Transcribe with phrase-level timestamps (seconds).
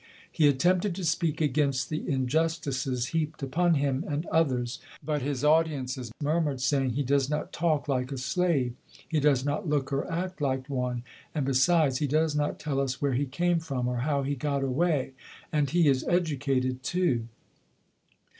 [0.31, 6.11] He attempted to speak against the injustices heaped upon him and others, but his audiences
[6.19, 8.73] murmured, saying, "He does not talk like a slave.
[9.07, 11.03] He does not look or act like one;
[11.35, 14.63] and, besides he does not tell us where he came from or how he got
[14.63, 15.13] away;
[15.53, 17.27] and he is educated, too".